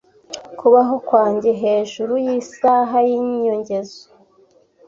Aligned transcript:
kubaho 0.59 0.95
kwanjye 1.07 1.49
hejuru 1.63 2.13
yisaha 2.25 2.97
y’inyongezo 3.07 4.01